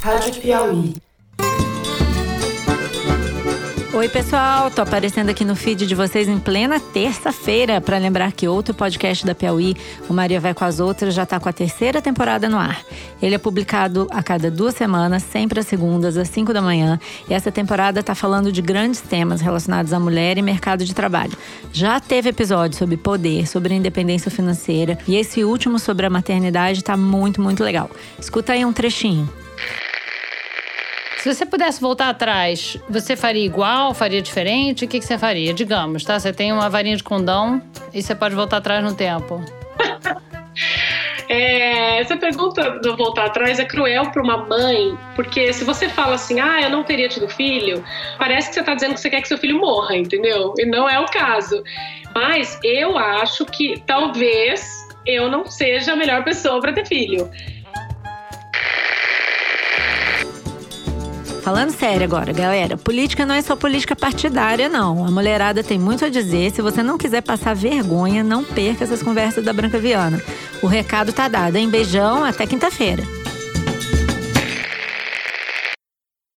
[0.00, 0.94] Rádio Piauí.
[3.92, 8.46] Oi, pessoal, tô aparecendo aqui no feed de vocês em plena terça-feira para lembrar que
[8.46, 9.74] outro podcast da Piauí,
[10.08, 12.80] o Maria Vai com as Outras, já tá com a terceira temporada no ar.
[13.20, 17.34] Ele é publicado a cada duas semanas, sempre às segundas, às 5 da manhã, e
[17.34, 21.36] essa temporada tá falando de grandes temas relacionados à mulher e mercado de trabalho.
[21.72, 26.96] Já teve episódio sobre poder, sobre independência financeira, e esse último sobre a maternidade tá
[26.96, 27.90] muito, muito legal.
[28.16, 29.28] Escuta aí um trechinho.
[31.18, 34.84] Se você pudesse voltar atrás, você faria igual, faria diferente?
[34.84, 35.52] O que, que você faria?
[35.52, 36.18] Digamos, tá?
[36.18, 37.60] Você tem uma varinha de condão
[37.92, 39.42] e você pode voltar atrás no tempo.
[41.30, 46.14] É, essa pergunta do voltar atrás é cruel para uma mãe, porque se você fala
[46.14, 47.84] assim, ah, eu não teria tido filho,
[48.16, 50.54] parece que você está dizendo que você quer que seu filho morra, entendeu?
[50.56, 51.62] E não é o caso.
[52.14, 57.30] Mas eu acho que talvez eu não seja a melhor pessoa para ter filho.
[61.42, 65.04] Falando sério agora, galera, política não é só política partidária, não.
[65.04, 66.50] A mulherada tem muito a dizer.
[66.50, 70.22] Se você não quiser passar vergonha, não perca essas conversas da Branca Viana.
[70.62, 71.68] O recado tá dado, hein?
[71.68, 73.17] Beijão, até quinta-feira.